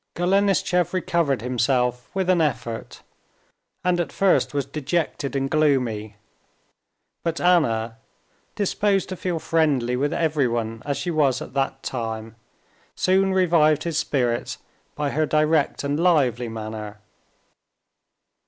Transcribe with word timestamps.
Golenishtchev 0.15 0.93
recovered 0.93 1.43
himself 1.43 2.09
with 2.15 2.27
an 2.27 2.41
effort, 2.41 3.03
and 3.83 3.99
at 3.99 4.11
first 4.11 4.51
was 4.51 4.65
dejected 4.65 5.35
and 5.35 5.47
gloomy, 5.47 6.15
but 7.23 7.39
Anna, 7.39 7.97
disposed 8.55 9.09
to 9.09 9.15
feel 9.15 9.37
friendly 9.37 9.95
with 9.95 10.11
everyone 10.11 10.81
as 10.87 10.97
she 10.97 11.11
was 11.11 11.39
at 11.39 11.53
that 11.53 11.83
time, 11.83 12.35
soon 12.95 13.31
revived 13.31 13.83
his 13.83 13.99
spirits 13.99 14.57
by 14.95 15.11
her 15.11 15.27
direct 15.27 15.83
and 15.83 15.99
lively 15.99 16.49
manner. 16.49 16.97